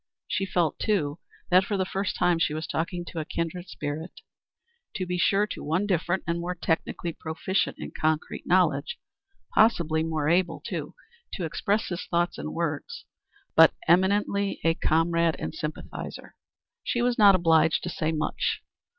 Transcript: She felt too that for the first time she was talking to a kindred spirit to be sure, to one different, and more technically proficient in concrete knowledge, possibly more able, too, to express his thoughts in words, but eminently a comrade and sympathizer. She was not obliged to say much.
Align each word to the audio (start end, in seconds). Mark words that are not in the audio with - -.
She 0.27 0.47
felt 0.47 0.79
too 0.79 1.19
that 1.51 1.63
for 1.63 1.77
the 1.77 1.85
first 1.85 2.15
time 2.15 2.39
she 2.39 2.55
was 2.55 2.65
talking 2.65 3.05
to 3.05 3.19
a 3.19 3.23
kindred 3.23 3.69
spirit 3.69 4.21
to 4.95 5.05
be 5.05 5.19
sure, 5.19 5.45
to 5.45 5.63
one 5.63 5.85
different, 5.85 6.23
and 6.25 6.39
more 6.39 6.55
technically 6.55 7.13
proficient 7.13 7.77
in 7.77 7.91
concrete 7.91 8.47
knowledge, 8.47 8.97
possibly 9.53 10.01
more 10.01 10.27
able, 10.27 10.59
too, 10.59 10.95
to 11.33 11.45
express 11.45 11.89
his 11.89 12.03
thoughts 12.07 12.39
in 12.39 12.51
words, 12.53 13.05
but 13.55 13.75
eminently 13.87 14.59
a 14.63 14.73
comrade 14.73 15.35
and 15.37 15.53
sympathizer. 15.53 16.33
She 16.83 17.03
was 17.03 17.19
not 17.19 17.35
obliged 17.35 17.83
to 17.83 17.89
say 17.89 18.11
much. 18.11 18.63